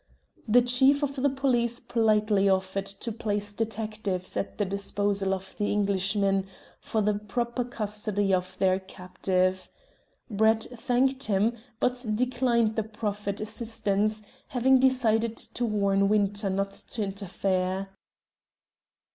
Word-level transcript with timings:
The 0.47 0.63
Chief 0.63 1.03
of 1.03 1.17
the 1.17 1.29
Police 1.29 1.79
politely 1.79 2.49
offered 2.49 2.87
to 2.87 3.11
place 3.11 3.53
detectives 3.53 4.35
at 4.35 4.57
the 4.57 4.65
disposal 4.65 5.31
of 5.31 5.55
the 5.59 5.71
Englishmen 5.71 6.47
for 6.79 7.01
the 7.03 7.13
proper 7.19 7.63
custody 7.63 8.33
of 8.33 8.57
their 8.57 8.79
captive. 8.79 9.69
Brett 10.27 10.63
thanked 10.73 11.25
him, 11.25 11.53
but 11.79 12.03
declined 12.15 12.77
the 12.77 12.83
proffered 12.83 13.39
assistance, 13.41 14.23
having 14.47 14.79
decided 14.79 15.37
to 15.37 15.65
warn 15.67 16.09
Winter 16.09 16.49
not 16.49 16.71
to 16.71 17.03
interfere. 17.03 17.89